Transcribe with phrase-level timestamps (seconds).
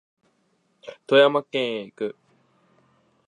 [1.05, 2.15] 富山県へ行く